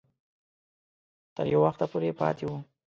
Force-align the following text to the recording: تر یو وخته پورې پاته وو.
تر 1.35 1.45
یو 1.53 1.61
وخته 1.65 1.85
پورې 1.91 2.09
پاته 2.19 2.43
وو. 2.47 2.57